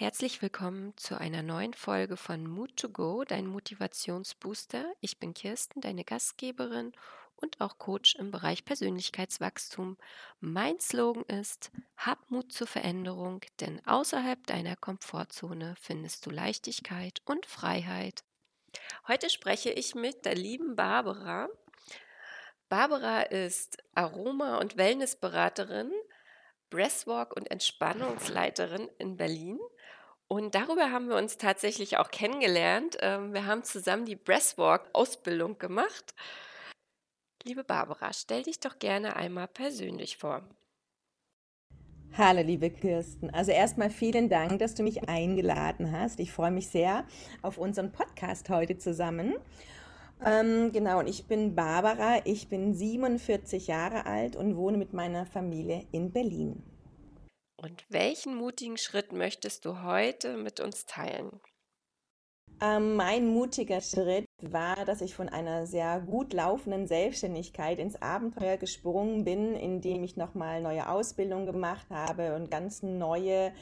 [0.00, 4.90] Herzlich willkommen zu einer neuen Folge von Mood to Go, dein Motivationsbooster.
[5.02, 6.92] Ich bin Kirsten, deine Gastgeberin
[7.36, 9.98] und auch Coach im Bereich Persönlichkeitswachstum.
[10.40, 17.44] Mein Slogan ist: Hab Mut zur Veränderung, denn außerhalb deiner Komfortzone findest du Leichtigkeit und
[17.44, 18.24] Freiheit.
[19.06, 21.50] Heute spreche ich mit der lieben Barbara.
[22.70, 25.92] Barbara ist Aroma- und Wellnessberaterin,
[26.70, 29.58] Breathwork- und Entspannungsleiterin in Berlin
[30.30, 32.96] und darüber haben wir uns tatsächlich auch kennengelernt.
[33.00, 36.14] Ähm, wir haben zusammen die Breathwork-Ausbildung gemacht.
[37.42, 40.42] Liebe Barbara, stell dich doch gerne einmal persönlich vor.
[42.16, 43.30] Hallo, liebe Kirsten.
[43.30, 46.20] Also erstmal vielen Dank, dass du mich eingeladen hast.
[46.20, 47.04] Ich freue mich sehr
[47.42, 49.34] auf unseren Podcast heute zusammen.
[50.24, 55.26] Ähm, genau, und ich bin Barbara, ich bin 47 Jahre alt und wohne mit meiner
[55.26, 56.62] Familie in Berlin.
[57.62, 61.40] Und welchen mutigen Schritt möchtest du heute mit uns teilen?
[62.62, 68.56] Ähm, mein mutiger Schritt war, dass ich von einer sehr gut laufenden Selbstständigkeit ins Abenteuer
[68.56, 73.52] gesprungen bin, indem ich nochmal neue Ausbildung gemacht habe und ganz neue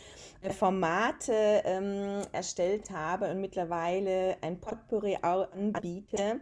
[0.43, 6.41] äh, Formate ähm, erstellt habe und mittlerweile ein Potpourri anbiete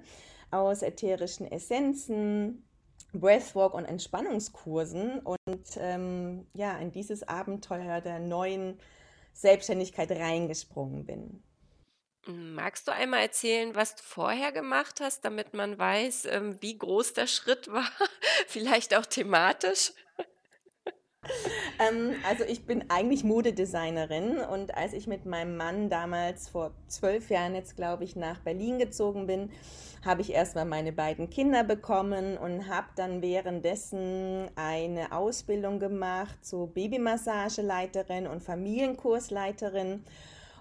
[0.50, 2.65] aus ätherischen Essenzen,
[3.20, 8.78] Breathwork und Entspannungskursen und ähm, ja, in dieses Abenteuer der neuen
[9.32, 11.42] Selbstständigkeit reingesprungen bin.
[12.26, 17.12] Magst du einmal erzählen, was du vorher gemacht hast, damit man weiß, ähm, wie groß
[17.12, 17.88] der Schritt war?
[18.48, 19.92] Vielleicht auch thematisch?
[21.78, 27.30] ähm, also ich bin eigentlich Modedesignerin und als ich mit meinem Mann damals vor zwölf
[27.30, 29.50] Jahren jetzt, glaube ich, nach Berlin gezogen bin,
[30.04, 36.68] habe ich erstmal meine beiden Kinder bekommen und habe dann währenddessen eine Ausbildung gemacht zur
[36.68, 40.04] Babymassageleiterin und Familienkursleiterin.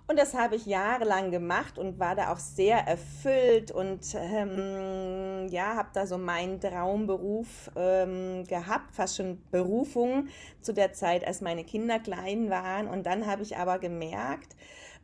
[0.08, 5.76] Und das habe ich jahrelang gemacht und war da auch sehr erfüllt und ähm, ja,
[5.76, 10.28] habe da so meinen Traumberuf ähm, gehabt, fast schon Berufung
[10.62, 12.88] zu der Zeit, als meine Kinder klein waren.
[12.88, 14.56] Und dann habe ich aber gemerkt,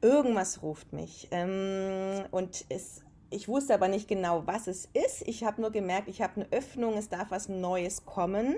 [0.02, 1.28] irgendwas ruft mich.
[1.32, 3.02] Ähm, und es
[3.34, 5.26] ich wusste aber nicht genau, was es ist.
[5.26, 8.58] Ich habe nur gemerkt, ich habe eine Öffnung, es darf was Neues kommen,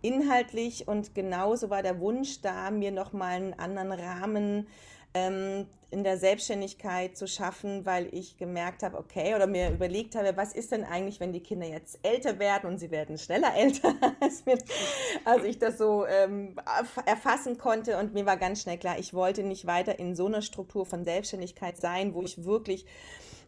[0.00, 0.86] inhaltlich.
[0.86, 4.68] Und genauso war der Wunsch da, mir nochmal einen anderen Rahmen
[5.12, 10.36] ähm, in der Selbstständigkeit zu schaffen, weil ich gemerkt habe, okay, oder mir überlegt habe,
[10.36, 13.94] was ist denn eigentlich, wenn die Kinder jetzt älter werden und sie werden schneller älter,
[14.20, 14.58] als, mir,
[15.24, 16.56] als ich das so ähm,
[17.04, 17.98] erfassen konnte.
[17.98, 21.04] Und mir war ganz schnell klar, ich wollte nicht weiter in so einer Struktur von
[21.04, 22.86] Selbstständigkeit sein, wo ich wirklich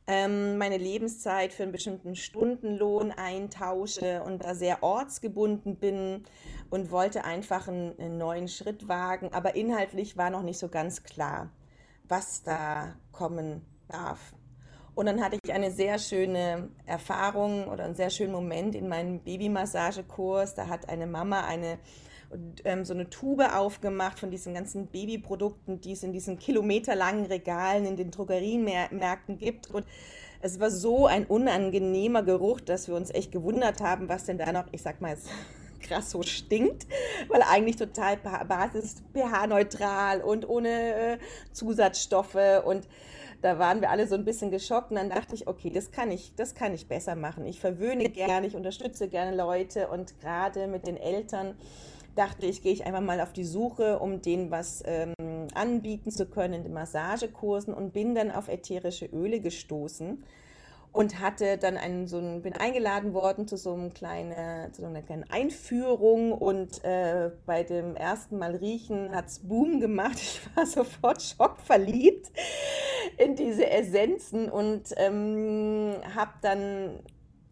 [0.06, 6.24] ähm, meine Lebenszeit für einen bestimmten Stundenlohn eintausche und da sehr ortsgebunden bin
[6.68, 9.32] und wollte einfach einen, einen neuen Schritt wagen.
[9.32, 11.50] Aber inhaltlich war noch nicht so ganz klar,
[12.08, 14.34] was da kommen darf.
[14.94, 19.20] Und dann hatte ich eine sehr schöne Erfahrung oder einen sehr schönen Moment in meinem
[19.20, 20.54] Babymassagekurs.
[20.54, 21.78] Da hat eine Mama eine
[22.64, 27.86] ähm, so eine Tube aufgemacht von diesen ganzen Babyprodukten, die es in diesen kilometerlangen Regalen
[27.86, 29.70] in den Drogerienmärkten gibt.
[29.70, 29.84] Und
[30.40, 34.52] es war so ein unangenehmer Geruch, dass wir uns echt gewundert haben, was denn da
[34.52, 35.16] noch, ich sag mal
[35.84, 36.86] krass so stinkt,
[37.28, 41.18] weil eigentlich total basis pH-neutral und ohne äh,
[41.52, 42.88] Zusatzstoffe und
[43.42, 46.10] da waren wir alle so ein bisschen geschockt und dann dachte ich, okay, das kann
[46.10, 47.44] ich, das kann ich besser machen.
[47.44, 51.54] Ich verwöhne gerne, ich unterstütze gerne Leute und gerade mit den Eltern
[52.14, 55.12] dachte ich, gehe ich einfach mal auf die Suche, um denen was ähm,
[55.54, 60.24] anbieten zu können in den Massagekursen und bin dann auf ätherische Öle gestoßen
[60.94, 64.86] und hatte dann einen, so einen, bin eingeladen worden zu so, einem kleine, zu so
[64.86, 70.14] einer kleinen Einführung und äh, bei dem ersten Mal riechen hat es Boom gemacht.
[70.24, 72.30] Ich war sofort schockverliebt
[73.18, 77.00] in diese Essenzen und ähm, habe dann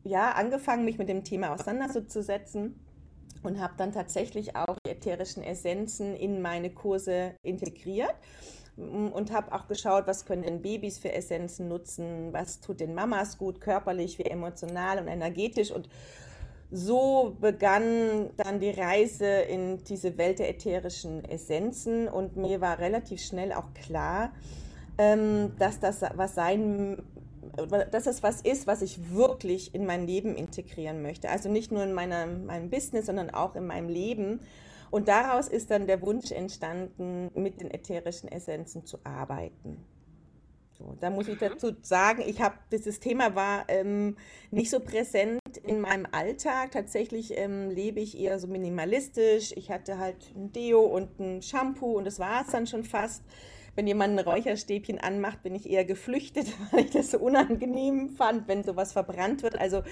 [0.04, 2.78] ja angefangen, mich mit dem Thema auseinanderzusetzen
[3.42, 8.14] und habe dann tatsächlich auch die ätherischen Essenzen in meine Kurse integriert
[8.76, 13.36] und habe auch geschaut, was können denn Babys für Essenzen nutzen, was tut den Mamas
[13.38, 15.88] gut, körperlich wie emotional und energetisch und
[16.70, 23.20] so begann dann die Reise in diese Welt der ätherischen Essenzen und mir war relativ
[23.20, 24.32] schnell auch klar,
[24.96, 27.02] ähm, dass das was sein
[27.90, 31.28] dass es was ist, was ich wirklich in mein Leben integrieren möchte.
[31.28, 34.40] Also nicht nur in meiner, meinem Business, sondern auch in meinem Leben.
[34.92, 39.78] Und daraus ist dann der Wunsch entstanden, mit den ätherischen Essenzen zu arbeiten.
[40.78, 41.46] So, da muss ich mhm.
[41.48, 44.18] dazu sagen, ich habe dieses Thema war ähm,
[44.50, 46.72] nicht so präsent in meinem Alltag.
[46.72, 49.52] Tatsächlich ähm, lebe ich eher so minimalistisch.
[49.56, 53.22] Ich hatte halt ein Deo und ein Shampoo und das war es dann schon fast
[53.74, 58.46] wenn jemand ein Räucherstäbchen anmacht, bin ich eher geflüchtet, weil ich das so unangenehm fand,
[58.46, 59.58] wenn sowas verbrannt wird.
[59.58, 59.82] Also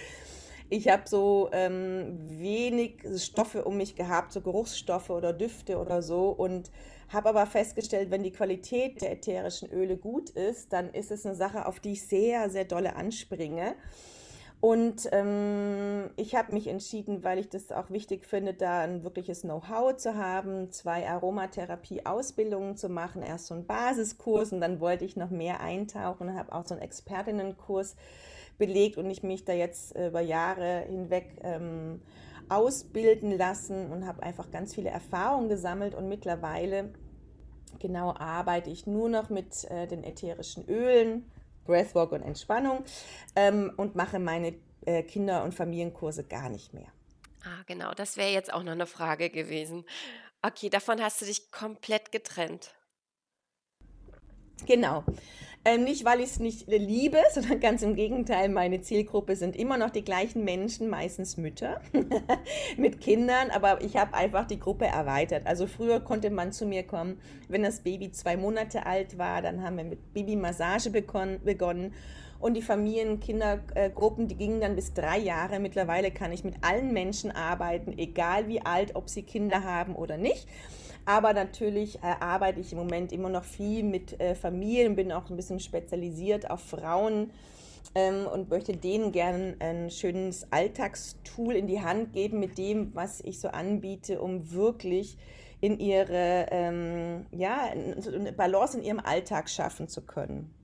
[0.70, 6.31] ich habe so ähm, wenig Stoffe um mich gehabt, so Geruchsstoffe oder Düfte oder so
[6.31, 6.70] und
[7.08, 11.34] habe aber festgestellt, wenn die Qualität der ätherischen Öle gut ist, dann ist es eine
[11.34, 13.75] Sache, auf die ich sehr, sehr dolle anspringe.
[14.61, 19.40] Und ähm, ich habe mich entschieden, weil ich das auch wichtig finde, da ein wirkliches
[19.40, 23.22] Know-how zu haben, zwei Aromatherapie-Ausbildungen zu machen.
[23.22, 26.75] Erst so einen Basiskurs und dann wollte ich noch mehr eintauchen und habe auch so
[26.75, 27.96] einen Expertinnenkurs
[28.60, 32.00] belegt und ich mich da jetzt äh, über Jahre hinweg ähm,
[32.48, 36.92] ausbilden lassen und habe einfach ganz viele Erfahrungen gesammelt und mittlerweile
[37.80, 41.30] genau arbeite ich nur noch mit äh, den ätherischen Ölen,
[41.64, 42.84] Breathwork und Entspannung
[43.34, 44.54] ähm, und mache meine
[44.84, 46.88] äh, Kinder- und Familienkurse gar nicht mehr.
[47.44, 49.84] Ah, genau, das wäre jetzt auch noch eine Frage gewesen.
[50.42, 52.74] Okay, davon hast du dich komplett getrennt.
[54.66, 55.04] Genau.
[55.62, 59.76] Ähm, nicht, weil ich es nicht liebe, sondern ganz im Gegenteil, meine Zielgruppe sind immer
[59.76, 61.82] noch die gleichen Menschen, meistens Mütter
[62.78, 65.46] mit Kindern, aber ich habe einfach die Gruppe erweitert.
[65.46, 69.62] Also früher konnte man zu mir kommen, wenn das Baby zwei Monate alt war, dann
[69.62, 71.92] haben wir mit Babymassage begonnen.
[72.40, 75.60] Und die Familien, Kindergruppen, die gingen dann bis drei Jahre.
[75.60, 80.16] Mittlerweile kann ich mit allen Menschen arbeiten, egal wie alt, ob sie Kinder haben oder
[80.16, 80.48] nicht.
[81.04, 85.28] Aber natürlich äh, arbeite ich im Moment immer noch viel mit äh, Familien, bin auch
[85.28, 87.31] ein bisschen spezialisiert auf Frauen
[87.94, 93.20] ähm, und möchte denen gerne ein schönes Alltagstool in die Hand geben mit dem, was
[93.20, 95.16] ich so anbiete, um wirklich
[95.60, 97.70] in ihre ähm, ja,
[98.36, 100.54] Balance in ihrem Alltag schaffen zu können.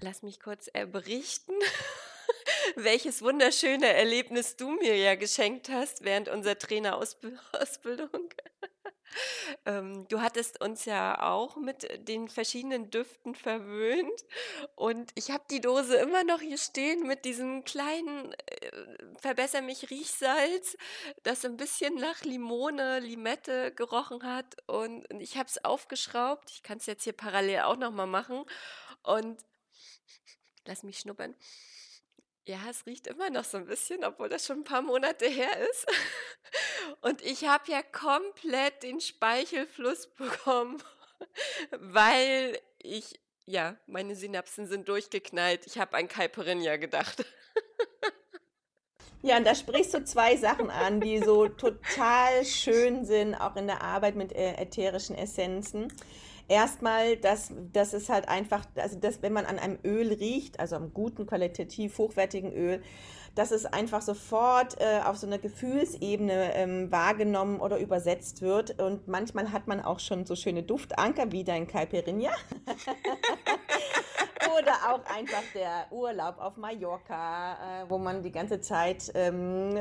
[0.00, 1.52] Lass mich kurz äh, berichten.
[2.76, 8.30] welches wunderschöne Erlebnis du mir ja geschenkt hast während unserer Trainerausbildung.
[9.64, 14.24] Ähm, du hattest uns ja auch mit den verschiedenen Düften verwöhnt
[14.76, 18.70] und ich habe die Dose immer noch hier stehen mit diesem kleinen äh,
[19.18, 20.76] Verbesser mich Riechsalz,
[21.22, 26.50] das ein bisschen nach Limone, Limette gerochen hat und ich habe es aufgeschraubt.
[26.50, 28.44] Ich kann es jetzt hier parallel auch noch mal machen
[29.02, 29.42] und
[30.68, 31.34] lass mich schnuppern.
[32.46, 35.68] Ja, es riecht immer noch so ein bisschen, obwohl das schon ein paar Monate her
[35.68, 35.86] ist.
[37.02, 40.82] Und ich habe ja komplett den Speichelfluss bekommen,
[41.72, 45.66] weil ich, ja, meine Synapsen sind durchgeknallt.
[45.66, 47.24] Ich habe an Caipirinha gedacht.
[49.20, 53.66] Ja, und da sprichst du zwei Sachen an, die so total schön sind, auch in
[53.66, 55.92] der Arbeit mit äh, ätherischen Essenzen
[56.48, 60.76] erstmal, dass, dass es halt einfach, also dass, wenn man an einem Öl riecht, also
[60.76, 62.82] am guten, qualitativ hochwertigen Öl,
[63.34, 68.80] dass es einfach sofort äh, auf so einer Gefühlsebene ähm, wahrgenommen oder übersetzt wird.
[68.80, 72.32] Und manchmal hat man auch schon so schöne Duftanker wie dein Caipirinha.
[74.58, 79.78] Oder auch einfach der Urlaub auf Mallorca, äh, wo man die ganze Zeit ähm,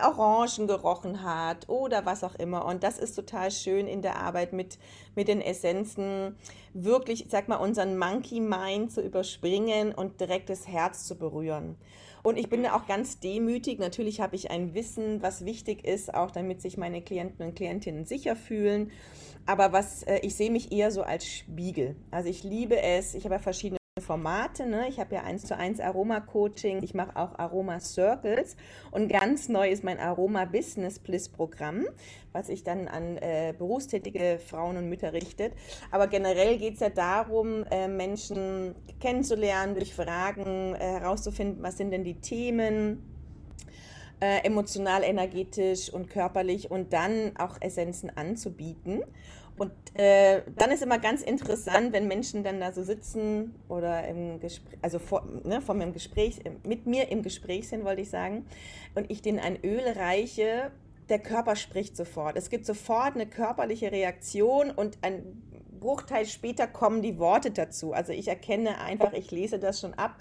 [0.00, 2.64] Orangen gerochen hat oder was auch immer.
[2.64, 4.78] Und das ist total schön in der Arbeit mit,
[5.16, 6.36] mit den Essenzen,
[6.74, 11.76] wirklich, ich sag mal, unseren Monkey Mind zu überspringen und direkt das Herz zu berühren.
[12.22, 13.78] Und ich bin auch ganz demütig.
[13.78, 18.04] Natürlich habe ich ein Wissen, was wichtig ist, auch damit sich meine Klienten und Klientinnen
[18.04, 18.92] sicher fühlen.
[19.46, 21.96] Aber was äh, ich sehe mich eher so als Spiegel.
[22.10, 23.14] Also ich liebe es.
[23.14, 24.66] Ich habe ja verschiedene Formate.
[24.66, 24.88] Ne?
[24.88, 28.56] Ich habe ja eins zu eins Aroma-Coaching, ich mache auch Aroma-Circles
[28.90, 31.86] und ganz neu ist mein Aroma-Business-Bliss-Programm,
[32.32, 35.52] was sich dann an äh, berufstätige Frauen und Mütter richtet.
[35.90, 41.90] Aber generell geht es ja darum, äh, Menschen kennenzulernen, durch Fragen äh, herauszufinden, was sind
[41.90, 43.02] denn die Themen,
[44.20, 49.02] äh, emotional, energetisch und körperlich und dann auch Essenzen anzubieten.
[49.60, 54.40] Und äh, dann ist immer ganz interessant, wenn Menschen dann da so sitzen oder im
[54.40, 58.08] Gespräch, also vor, ne, vor mir im Gespräch, mit mir im Gespräch sind, wollte ich
[58.08, 58.46] sagen,
[58.94, 60.70] und ich denen ein Öl reiche,
[61.10, 62.38] der Körper spricht sofort.
[62.38, 65.42] Es gibt sofort eine körperliche Reaktion und ein
[65.78, 67.92] Bruchteil später kommen die Worte dazu.
[67.92, 70.16] Also ich erkenne einfach, ich lese das schon ab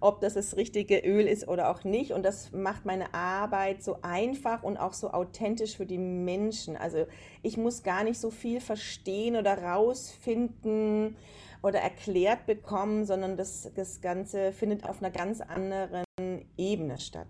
[0.00, 2.12] ob das das richtige Öl ist oder auch nicht.
[2.12, 6.76] Und das macht meine Arbeit so einfach und auch so authentisch für die Menschen.
[6.76, 7.06] Also
[7.42, 11.16] ich muss gar nicht so viel verstehen oder rausfinden
[11.62, 16.04] oder erklärt bekommen, sondern das, das Ganze findet auf einer ganz anderen
[16.56, 17.26] Ebene statt.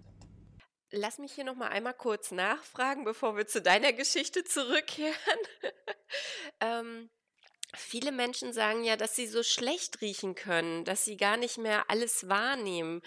[0.91, 5.15] Lass mich hier noch mal einmal kurz nachfragen, bevor wir zu deiner Geschichte zurückkehren.
[6.61, 7.11] ähm,
[7.75, 11.91] Viele Menschen sagen ja, dass sie so schlecht riechen können, dass sie gar nicht mehr
[11.91, 13.03] alles wahrnehmen.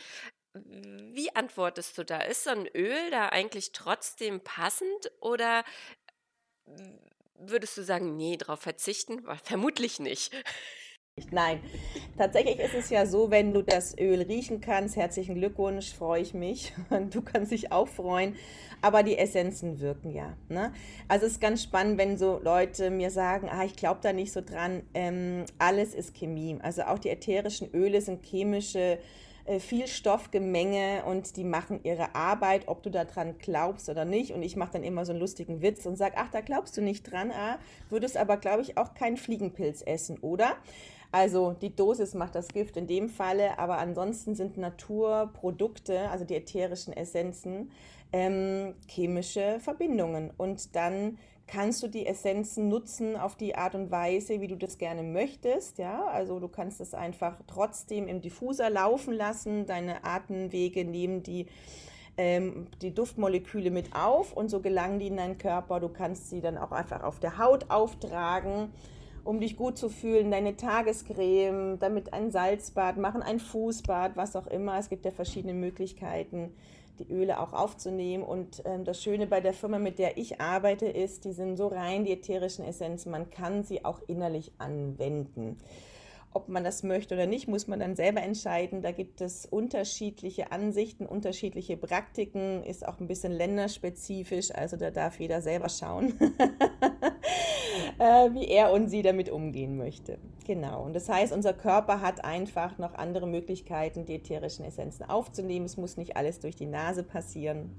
[0.54, 2.20] Wie antwortest du da?
[2.22, 5.64] Ist so ein Öl da eigentlich trotzdem passend oder
[7.36, 9.24] würdest du sagen, nee, darauf verzichten?
[9.44, 10.32] Vermutlich nicht.
[11.32, 11.60] Nein,
[12.18, 16.34] tatsächlich ist es ja so, wenn du das Öl riechen kannst, herzlichen Glückwunsch, freue ich
[16.34, 16.74] mich.
[16.90, 18.36] Und du kannst dich auch freuen.
[18.82, 20.36] Aber die Essenzen wirken ja.
[20.50, 20.74] Ne?
[21.08, 24.32] Also es ist ganz spannend, wenn so Leute mir sagen, ah, ich glaube da nicht
[24.32, 24.84] so dran.
[24.94, 26.58] Ähm, alles ist Chemie.
[26.62, 28.98] Also auch die ätherischen Öle sind chemische
[29.46, 34.32] äh, Vielstoffgemenge und die machen ihre Arbeit, ob du daran glaubst oder nicht.
[34.34, 36.82] Und ich mache dann immer so einen lustigen Witz und sage, ach, da glaubst du
[36.82, 40.56] nicht dran, ah, würdest aber, glaube ich, auch keinen Fliegenpilz essen, oder?
[41.12, 46.36] Also die Dosis macht das Gift in dem Falle, aber ansonsten sind Naturprodukte, also die
[46.36, 47.72] ätherischen Essenzen,
[48.14, 50.32] ähm, chemische Verbindungen.
[50.38, 54.78] Und dann kannst du die Essenzen nutzen auf die Art und Weise, wie du das
[54.78, 55.80] gerne möchtest.
[55.80, 59.66] Ja, also du kannst es einfach trotzdem im Diffuser laufen lassen.
[59.66, 61.48] Deine Atemwege nehmen die
[62.18, 65.80] ähm, die Duftmoleküle mit auf und so gelangen die in deinen Körper.
[65.80, 68.70] Du kannst sie dann auch einfach auf der Haut auftragen
[69.24, 74.48] um dich gut zu fühlen, deine Tagescreme, damit ein Salzbad machen, ein Fußbad, was auch
[74.48, 74.78] immer.
[74.78, 76.52] Es gibt ja verschiedene Möglichkeiten,
[77.00, 78.24] die Öle auch aufzunehmen.
[78.24, 81.68] Und ähm, das Schöne bei der Firma, mit der ich arbeite, ist, die sind so
[81.68, 85.58] rein, die ätherischen Essenzen, man kann sie auch innerlich anwenden.
[86.34, 88.82] Ob man das möchte oder nicht, muss man dann selber entscheiden.
[88.82, 95.20] Da gibt es unterschiedliche Ansichten, unterschiedliche Praktiken, ist auch ein bisschen länderspezifisch, also da darf
[95.20, 96.14] jeder selber schauen,
[98.02, 100.18] äh, wie er und sie damit umgehen möchte.
[100.48, 105.68] Genau, und das heißt, unser Körper hat einfach noch andere Möglichkeiten, die ätherischen Essenzen aufzunehmen.
[105.68, 107.70] Es muss nicht alles durch die Nase passieren.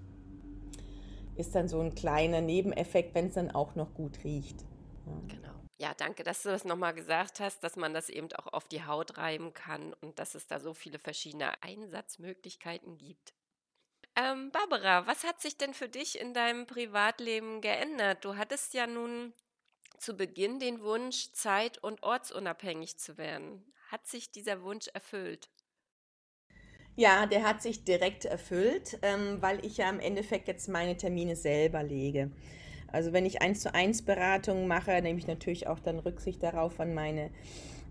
[1.37, 4.61] Ist dann so ein kleiner Nebeneffekt, wenn es dann auch noch gut riecht.
[5.07, 5.35] Ja.
[5.35, 5.53] Genau.
[5.79, 8.85] Ja, danke, dass du das nochmal gesagt hast, dass man das eben auch auf die
[8.85, 13.35] Haut reiben kann und dass es da so viele verschiedene Einsatzmöglichkeiten gibt.
[14.15, 18.25] Ähm, Barbara, was hat sich denn für dich in deinem Privatleben geändert?
[18.25, 19.33] Du hattest ja nun
[19.99, 23.65] zu Beginn den Wunsch, zeit- und ortsunabhängig zu werden.
[23.91, 25.51] Hat sich dieser Wunsch erfüllt?
[26.95, 31.37] Ja, der hat sich direkt erfüllt, ähm, weil ich ja im Endeffekt jetzt meine Termine
[31.37, 32.31] selber lege.
[32.89, 36.75] Also wenn ich eins zu eins Beratungen mache, nehme ich natürlich auch dann Rücksicht darauf,
[36.77, 37.31] wann meine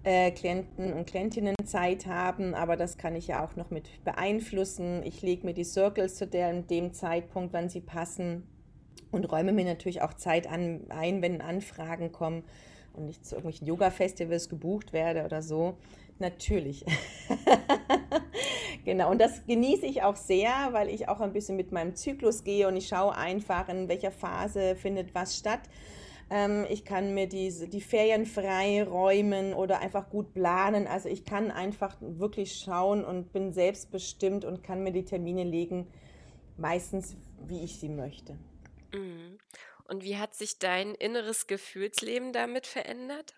[0.04, 5.02] äh, Klienten und Klientinnen Zeit haben, aber das kann ich ja auch noch mit beeinflussen.
[5.04, 8.48] Ich lege mir die Circles zu dem Zeitpunkt, wann sie passen
[9.12, 12.44] und räume mir natürlich auch Zeit an, ein, wenn Anfragen kommen
[12.94, 15.78] und ich zu irgendwelchen Yoga-Festivals gebucht werde oder so.
[16.20, 16.86] Natürlich.
[18.86, 22.44] genau, und das genieße ich auch sehr, weil ich auch ein bisschen mit meinem Zyklus
[22.44, 25.62] gehe und ich schaue einfach, in welcher Phase findet was statt.
[26.30, 30.86] Ähm, ich kann mir diese, die Ferien frei räumen oder einfach gut planen.
[30.88, 35.88] Also ich kann einfach wirklich schauen und bin selbstbestimmt und kann mir die Termine legen,
[36.56, 38.38] meistens wie ich sie möchte.
[38.92, 39.38] Mhm.
[39.86, 43.36] Und wie hat sich dein inneres Gefühlsleben damit verändert?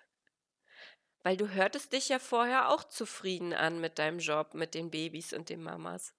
[1.24, 5.34] Weil du hörtest dich ja vorher auch zufrieden an mit deinem Job, mit den Babys
[5.34, 6.14] und den Mamas.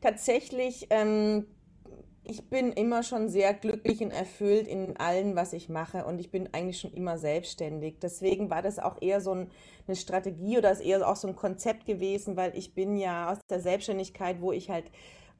[0.00, 1.46] Tatsächlich, ähm,
[2.24, 6.30] ich bin immer schon sehr glücklich und erfüllt in allem, was ich mache und ich
[6.30, 7.98] bin eigentlich schon immer selbstständig.
[8.00, 9.50] Deswegen war das auch eher so ein,
[9.86, 13.38] eine Strategie oder ist eher auch so ein Konzept gewesen, weil ich bin ja aus
[13.50, 14.90] der Selbstständigkeit, wo ich halt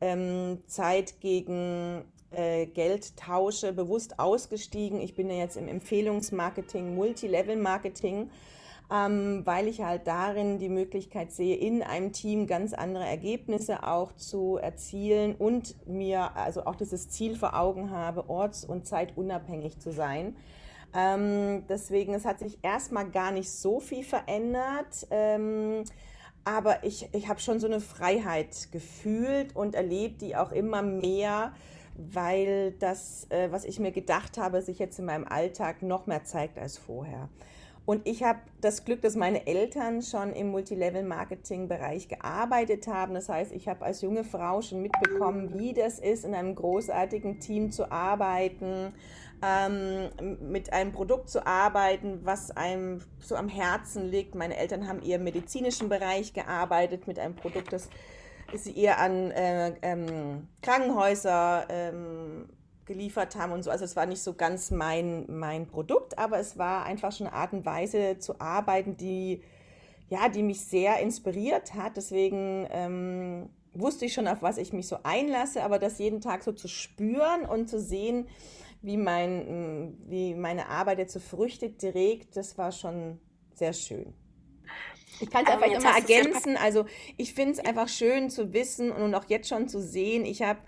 [0.02, 2.04] ähm, Zeit gegen
[2.67, 5.00] Geld tausche, bewusst ausgestiegen.
[5.00, 8.31] Ich bin ja jetzt im Empfehlungsmarketing, Multilevel-Marketing,
[8.93, 14.12] ähm, weil ich halt darin die Möglichkeit sehe, in einem Team ganz andere Ergebnisse auch
[14.12, 19.93] zu erzielen und mir also auch dieses Ziel vor Augen habe, orts- und zeitunabhängig zu
[19.93, 20.37] sein.
[20.95, 25.07] Ähm, deswegen, es hat sich erstmal gar nicht so viel verändert.
[25.11, 25.85] Ähm,
[26.45, 31.55] aber ich, ich habe schon so eine Freiheit gefühlt und erlebt, die auch immer mehr
[31.97, 36.25] weil das, äh, was ich mir gedacht habe, sich jetzt in meinem Alltag noch mehr
[36.25, 37.29] zeigt als vorher.
[37.87, 43.13] Und ich habe das Glück, dass meine Eltern schon im Multilevel-Marketing-Bereich gearbeitet haben.
[43.13, 47.41] Das heißt, ich habe als junge Frau schon mitbekommen, wie das ist, in einem großartigen
[47.41, 48.95] Team zu arbeiten,
[49.43, 50.09] ähm,
[50.41, 54.35] mit einem Produkt zu arbeiten, was einem so am Herzen liegt.
[54.35, 57.91] Meine Eltern haben eher im medizinischen Bereich gearbeitet, mit einem Produkt, das
[58.53, 62.49] sie eher an äh, ähm, Krankenhäuser ähm,
[62.85, 63.71] geliefert haben und so.
[63.71, 67.37] Also es war nicht so ganz mein, mein Produkt, aber es war einfach schon eine
[67.37, 69.43] Art und Weise zu arbeiten, die,
[70.09, 71.97] ja, die mich sehr inspiriert hat.
[71.97, 76.43] Deswegen ähm, wusste ich schon, auf was ich mich so einlasse, aber das jeden Tag
[76.43, 78.29] so zu spüren und zu sehen,
[78.83, 83.19] wie, mein, wie meine Arbeit jetzt so Früchte trägt, das war schon
[83.55, 84.13] sehr schön.
[85.21, 86.56] Ich kann es einfach immer ergänzen.
[86.56, 90.25] Also ich finde es einfach schön zu wissen und auch jetzt schon zu sehen.
[90.25, 90.59] Ich habe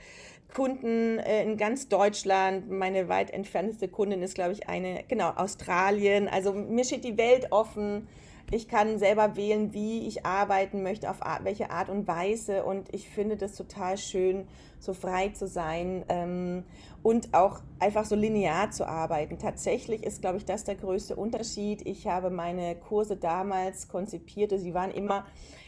[0.54, 2.70] Kunden äh, in ganz Deutschland.
[2.70, 6.28] Meine weit entfernteste Kundin ist, glaube ich, eine, genau, Australien.
[6.28, 8.08] Also mir steht die Welt offen.
[8.52, 12.64] Ich kann selber wählen, wie ich arbeiten möchte, auf welche Art und Weise.
[12.64, 14.46] Und ich finde das total schön,
[14.78, 16.62] so frei zu sein ähm,
[17.02, 19.38] und auch einfach so linear zu arbeiten.
[19.38, 21.84] Tatsächlich ist, glaube ich, das der größte Unterschied.
[21.86, 24.52] Ich habe meine Kurse damals konzipiert.
[24.56, 25.26] Sie waren immer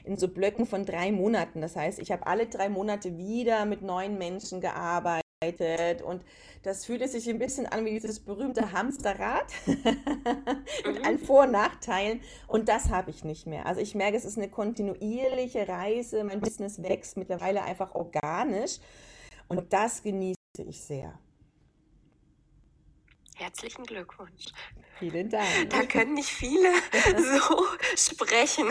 [0.08, 1.60] in so Blöcken von drei Monaten.
[1.60, 6.24] Das heißt, ich habe alle drei Monate wieder mit neuen Menschen gearbeitet und
[6.62, 12.20] das fühlte sich ein bisschen an wie dieses berühmte Hamsterrad mit allen Vor- und Nachteilen.
[12.48, 13.66] Und das habe ich nicht mehr.
[13.66, 16.24] Also ich merke, es ist eine kontinuierliche Reise.
[16.24, 18.80] Mein Business wächst mittlerweile einfach organisch.
[19.46, 21.16] Und das genieße ich sehr.
[23.36, 24.46] Herzlichen Glückwunsch.
[24.98, 25.70] Vielen Dank.
[25.70, 26.72] Da können nicht viele
[27.38, 28.68] so sprechen.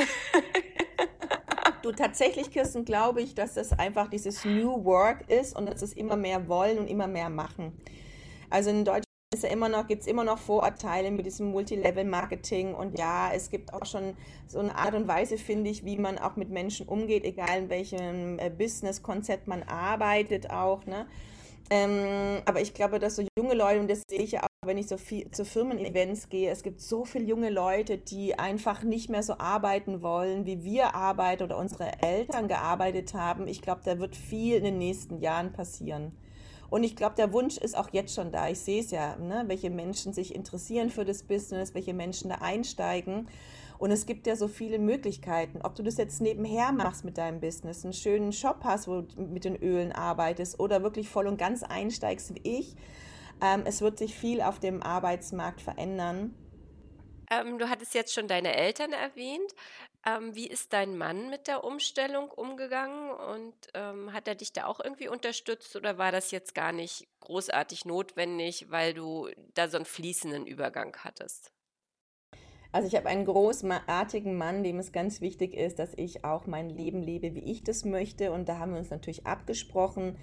[1.88, 5.94] Du tatsächlich, Kirsten, glaube ich, dass das einfach dieses New Work ist und dass es
[5.94, 7.72] immer mehr wollen und immer mehr machen.
[8.50, 12.74] Also in Deutschland ist ja immer noch, gibt es immer noch Vorurteile mit diesem Multilevel-Marketing
[12.74, 14.18] und ja, es gibt auch schon
[14.48, 17.70] so eine Art und Weise, finde ich, wie man auch mit Menschen umgeht, egal in
[17.70, 20.86] welchem äh, Business-Konzept man arbeitet auch.
[20.86, 21.08] Ne?
[21.70, 24.78] Ähm, aber ich glaube, dass so junge Leute, und das sehe ich ja auch, wenn
[24.78, 29.10] ich so viel zu Firmen-Events gehe, es gibt so viele junge Leute, die einfach nicht
[29.10, 33.48] mehr so arbeiten wollen, wie wir arbeiten oder unsere Eltern gearbeitet haben.
[33.48, 36.12] Ich glaube, da wird viel in den nächsten Jahren passieren.
[36.70, 38.50] Und ich glaube, der Wunsch ist auch jetzt schon da.
[38.50, 39.46] Ich sehe es ja, ne?
[39.48, 43.30] welche Menschen sich interessieren für das Business, welche Menschen da einsteigen.
[43.78, 45.62] Und es gibt ja so viele Möglichkeiten.
[45.62, 49.22] Ob du das jetzt nebenher machst mit deinem Business, einen schönen Shop hast, wo du
[49.22, 52.76] mit den Ölen arbeitest oder wirklich voll und ganz einsteigst wie ich.
[53.42, 56.34] Ähm, es wird sich viel auf dem Arbeitsmarkt verändern.
[57.30, 59.54] Ähm, du hattest jetzt schon deine Eltern erwähnt.
[60.06, 64.66] Ähm, wie ist dein Mann mit der Umstellung umgegangen und ähm, hat er dich da
[64.66, 69.78] auch irgendwie unterstützt oder war das jetzt gar nicht großartig notwendig, weil du da so
[69.78, 71.52] einen fließenden Übergang hattest?
[72.72, 76.70] Also ich habe einen großartigen Mann, dem es ganz wichtig ist, dass ich auch mein
[76.70, 78.32] Leben lebe, wie ich das möchte.
[78.32, 80.16] Und da haben wir uns natürlich abgesprochen.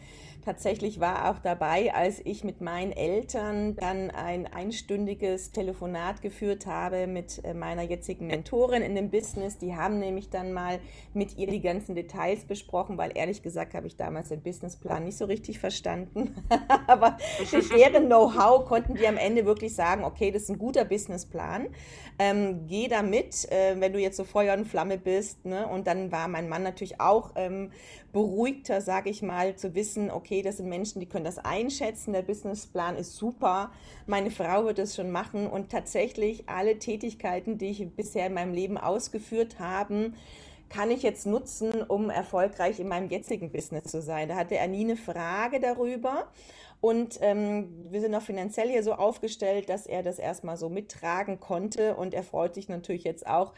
[0.45, 7.07] Tatsächlich war auch dabei, als ich mit meinen Eltern dann ein einstündiges Telefonat geführt habe
[7.07, 9.57] mit äh, meiner jetzigen Mentorin in dem Business.
[9.57, 10.81] Die haben nämlich dann mal
[11.15, 15.17] mit ihr die ganzen Details besprochen, weil ehrlich gesagt habe ich damals den Businessplan nicht
[15.17, 16.35] so richtig verstanden.
[16.87, 17.17] Aber
[17.51, 21.69] mit deren Know-how konnten die am Ende wirklich sagen, okay, das ist ein guter Businessplan.
[22.19, 22.34] Ähm,
[22.67, 25.45] geh da mit, äh, wenn du jetzt so Feuer und Flamme bist.
[25.45, 25.67] Ne?
[25.67, 27.71] Und dann war mein Mann natürlich auch ähm,
[28.13, 32.23] beruhigter, sage ich mal, zu wissen, okay, das sind Menschen, die können das einschätzen, der
[32.23, 33.73] Businessplan ist super,
[34.07, 38.55] meine Frau wird es schon machen und tatsächlich alle Tätigkeiten, die ich bisher in meinem
[38.55, 40.13] Leben ausgeführt habe,
[40.75, 44.29] kann ich jetzt nutzen, um erfolgreich in meinem jetzigen Business zu sein.
[44.29, 46.27] Da hatte er nie eine Frage darüber.
[46.81, 51.39] Und ähm, wir sind auch finanziell hier so aufgestellt, dass er das erstmal so mittragen
[51.39, 51.95] konnte.
[51.95, 53.55] Und er freut sich natürlich jetzt auch,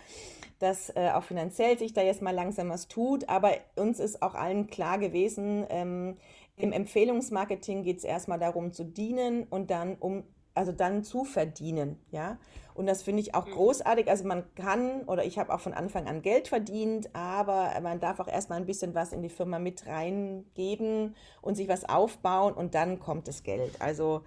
[0.59, 3.29] dass äh, auch finanziell sich da jetzt mal langsam was tut.
[3.29, 6.19] Aber uns ist auch allen klar gewesen, ähm,
[6.57, 10.25] im Empfehlungsmarketing geht es erstmal darum zu dienen und dann um
[10.57, 12.39] also dann zu verdienen, ja.
[12.75, 13.53] Und das finde ich auch mhm.
[13.53, 14.09] großartig.
[14.09, 18.21] Also man kann oder ich habe auch von Anfang an Geld verdient, aber man darf
[18.21, 22.75] auch erstmal ein bisschen was in die Firma mit reingeben und sich was aufbauen und
[22.75, 23.81] dann kommt das Geld.
[23.81, 24.23] Also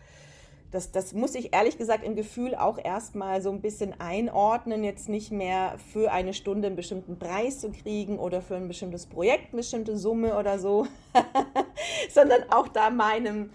[0.72, 5.10] das, das muss ich ehrlich gesagt im Gefühl auch erstmal so ein bisschen einordnen, jetzt
[5.10, 9.48] nicht mehr für eine Stunde einen bestimmten Preis zu kriegen oder für ein bestimmtes Projekt
[9.48, 10.86] eine bestimmte Summe oder so,
[12.12, 13.52] sondern auch da meinem,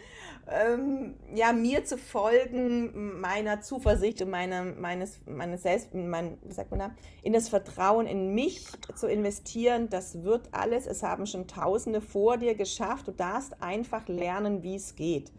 [0.51, 6.71] ähm, ja, mir zu folgen, meiner Zuversicht und meine, meines, meines Selbst, mein, wie sagt
[6.71, 6.91] man da,
[7.23, 10.87] in das Vertrauen in mich zu investieren, das wird alles.
[10.87, 13.09] Es haben schon Tausende vor dir geschafft.
[13.09, 15.33] Du darfst einfach lernen, wie es geht.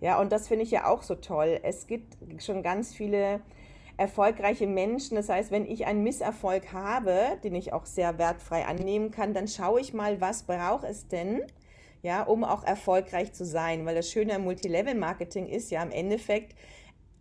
[0.00, 1.60] Ja, und das finde ich ja auch so toll.
[1.62, 3.40] Es gibt schon ganz viele
[3.96, 5.16] erfolgreiche Menschen.
[5.16, 9.48] Das heißt, wenn ich einen Misserfolg habe, den ich auch sehr wertfrei annehmen kann, dann
[9.48, 11.42] schaue ich mal, was braucht es denn,
[12.06, 13.84] ja, um auch erfolgreich zu sein.
[13.84, 16.54] Weil das Schöne am Multilevel-Marketing ist ja im Endeffekt,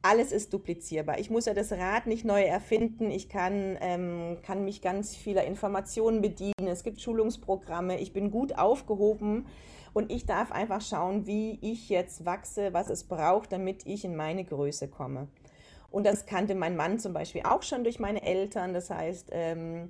[0.04, 1.18] alles ist duplizierbar.
[1.18, 3.10] Ich muss ja das Rad nicht neu erfinden.
[3.10, 6.68] Ich kann, ähm, kann mich ganz vieler Informationen bedienen.
[6.68, 8.00] Es gibt Schulungsprogramme.
[8.00, 9.48] Ich bin gut aufgehoben
[9.94, 14.16] und ich darf einfach schauen, wie ich jetzt wachse, was es braucht, damit ich in
[14.16, 15.28] meine Größe komme.
[15.90, 18.74] Und das kannte mein Mann zum Beispiel auch schon durch meine Eltern.
[18.74, 19.90] Das heißt, ähm,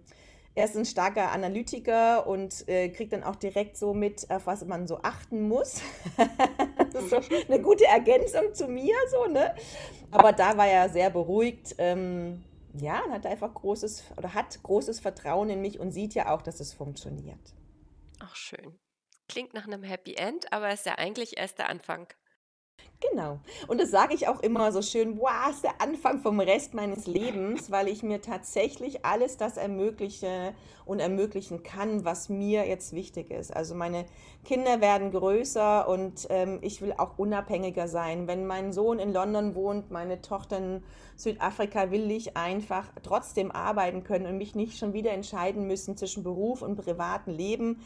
[0.56, 4.63] er ist ein starker Analytiker und äh, kriegt dann auch direkt so mit, auf was
[4.65, 5.82] man so achten muss.
[6.94, 9.54] das ist so eine gute Ergänzung zu mir, so, ne?
[10.12, 11.76] Aber da war er sehr beruhigt.
[11.78, 16.34] Ähm, ja, und hat einfach großes oder hat großes Vertrauen in mich und sieht ja
[16.34, 17.54] auch, dass es funktioniert.
[18.20, 18.80] Ach, schön.
[19.28, 22.08] Klingt nach einem Happy End, aber ist ja eigentlich erst der Anfang.
[23.15, 23.39] Genau.
[23.67, 27.07] Und das sage ich auch immer so schön, wow, ist der Anfang vom Rest meines
[27.07, 30.53] Lebens, weil ich mir tatsächlich alles das ermögliche
[30.85, 33.55] und ermöglichen kann, was mir jetzt wichtig ist.
[33.55, 34.05] Also meine
[34.43, 38.27] Kinder werden größer und ähm, ich will auch unabhängiger sein.
[38.27, 40.83] Wenn mein Sohn in London wohnt, meine Tochter in
[41.15, 46.23] Südafrika, will ich einfach trotzdem arbeiten können und mich nicht schon wieder entscheiden müssen zwischen
[46.23, 47.81] Beruf und privatem Leben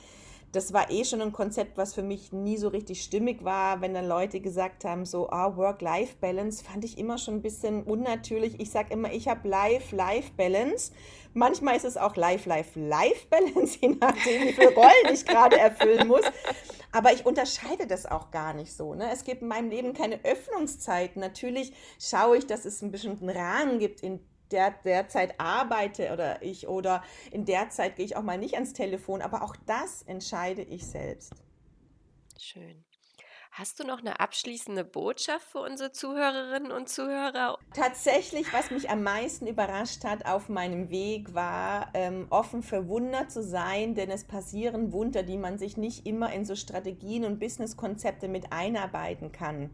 [0.52, 3.94] das war eh schon ein Konzept, was für mich nie so richtig stimmig war, wenn
[3.94, 8.60] dann Leute gesagt haben, so ah, Work-Life-Balance, fand ich immer schon ein bisschen unnatürlich.
[8.60, 10.92] Ich sage immer, ich habe Life-Life-Balance.
[11.34, 16.24] Manchmal ist es auch Life-Life-Life-Balance, je nachdem, wie viele Rollen ich gerade erfüllen muss.
[16.92, 18.96] Aber ich unterscheide das auch gar nicht so.
[18.96, 19.12] Ne?
[19.12, 21.22] Es gibt in meinem Leben keine Öffnungszeiten.
[21.22, 24.20] Natürlich schaue ich, dass es einen bestimmten Rahmen gibt, in
[24.52, 28.74] der derzeit arbeite oder ich oder in der Zeit gehe ich auch mal nicht ans
[28.74, 31.34] Telefon, aber auch das entscheide ich selbst.
[32.38, 32.84] Schön.
[33.52, 37.58] Hast du noch eine abschließende Botschaft für unsere Zuhörerinnen und Zuhörer?
[37.74, 43.28] Tatsächlich, was mich am meisten überrascht hat auf meinem Weg, war ähm, offen für Wunder
[43.28, 47.40] zu sein, denn es passieren Wunder, die man sich nicht immer in so Strategien und
[47.40, 49.72] Businesskonzepte mit einarbeiten kann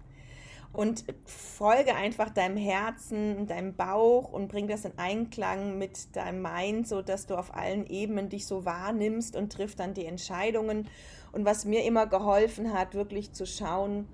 [0.74, 6.88] und folge einfach deinem Herzen, deinem Bauch und bring das in Einklang mit deinem Mind,
[6.88, 10.88] so dass du auf allen Ebenen dich so wahrnimmst und triff dann die Entscheidungen.
[11.32, 14.08] Und was mir immer geholfen hat, wirklich zu schauen,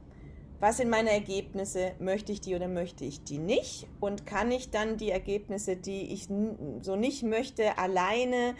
[0.62, 4.70] was sind meine Ergebnisse, möchte ich die oder möchte ich die nicht und kann ich
[4.70, 6.28] dann die Ergebnisse, die ich
[6.82, 8.56] so nicht möchte, alleine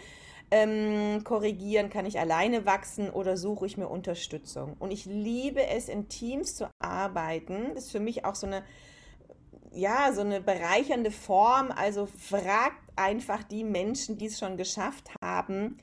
[0.52, 1.88] ähm, korrigieren?
[1.88, 4.76] Kann ich alleine wachsen oder suche ich mir Unterstützung?
[4.78, 7.74] Und ich liebe es, in Teams zu arbeiten.
[7.74, 8.62] Das ist für mich auch so eine,
[9.72, 11.72] ja, so eine bereichernde Form.
[11.72, 15.78] Also fragt einfach die Menschen, die es schon geschafft haben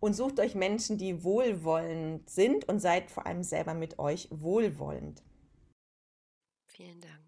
[0.00, 5.22] und sucht euch Menschen, die wohlwollend sind und seid vor allem selber mit euch wohlwollend.
[6.68, 7.25] Vielen Dank.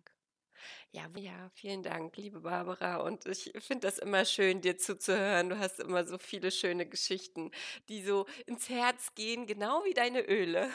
[0.93, 2.97] Ja, ja, vielen Dank, liebe Barbara.
[2.99, 5.51] Und ich finde das immer schön, dir zuzuhören.
[5.51, 7.51] Du hast immer so viele schöne Geschichten,
[7.89, 10.71] die so ins Herz gehen, genau wie deine Öle.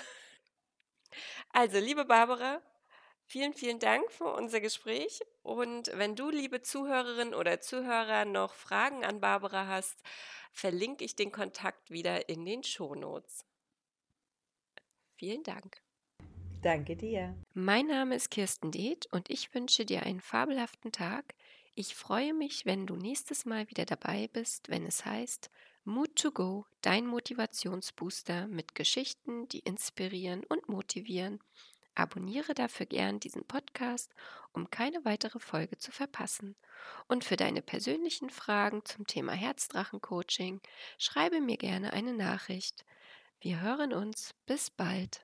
[1.51, 2.61] Also, liebe Barbara,
[3.25, 5.21] vielen, vielen Dank für unser Gespräch.
[5.43, 10.01] Und wenn du, liebe Zuhörerin oder Zuhörer, noch Fragen an Barbara hast,
[10.51, 13.45] verlinke ich den Kontakt wieder in den Shownotes.
[15.15, 15.82] Vielen Dank.
[16.63, 17.35] Danke dir.
[17.53, 21.35] Mein Name ist Kirsten Deeth und ich wünsche dir einen fabelhaften Tag.
[21.75, 25.49] Ich freue mich, wenn du nächstes Mal wieder dabei bist, wenn es heißt
[25.83, 31.41] Mood to Go, dein Motivationsbooster mit Geschichten, die inspirieren und motivieren.
[31.95, 34.15] Abonniere dafür gern diesen Podcast,
[34.53, 36.55] um keine weitere Folge zu verpassen.
[37.09, 40.61] Und für deine persönlichen Fragen zum Thema Herzdrachen-Coaching
[40.97, 42.85] schreibe mir gerne eine Nachricht.
[43.41, 44.33] Wir hören uns.
[44.45, 45.11] Bis bald.